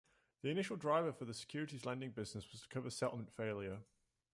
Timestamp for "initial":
0.49-0.77